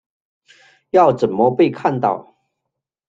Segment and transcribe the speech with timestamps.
[0.89, 2.35] 要怎么被看到